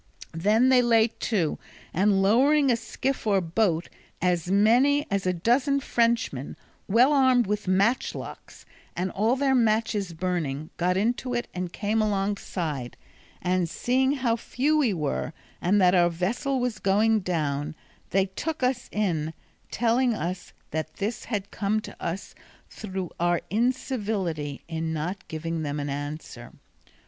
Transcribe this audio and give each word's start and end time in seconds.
They 0.33 0.39
then 0.39 0.69
lay 0.71 1.09
to, 1.09 1.59
and 1.93 2.23
lowering 2.23 2.71
a 2.71 2.75
skiff 2.75 3.27
or 3.27 3.39
boat, 3.39 3.87
as 4.19 4.49
many 4.49 5.05
as 5.11 5.27
a 5.27 5.31
dozen 5.31 5.79
Frenchmen, 5.79 6.57
well 6.87 7.13
armed 7.13 7.45
with 7.45 7.67
match 7.67 8.15
locks, 8.15 8.65
and 8.95 9.11
their 9.39 9.53
matches 9.53 10.13
burning, 10.13 10.71
got 10.77 10.97
into 10.97 11.35
it 11.35 11.47
and 11.53 11.71
came 11.71 12.01
alongside; 12.01 12.97
and 13.43 13.69
seeing 13.69 14.13
how 14.13 14.35
few 14.35 14.75
we 14.75 14.91
were, 14.91 15.33
and 15.61 15.79
that 15.79 15.93
our 15.93 16.09
vessel 16.09 16.59
was 16.59 16.79
going 16.79 17.19
down, 17.19 17.75
they 18.09 18.25
took 18.25 18.63
us 18.63 18.89
in, 18.91 19.35
telling 19.69 20.15
us 20.15 20.51
that 20.71 20.95
this 20.95 21.25
had 21.25 21.51
come 21.51 21.79
to 21.79 21.95
us 22.03 22.33
through 22.71 23.11
our 23.19 23.39
incivility 23.51 24.63
in 24.67 24.93
not 24.93 25.27
giving 25.27 25.61
them 25.61 25.79
an 25.79 25.91
answer. 25.91 26.53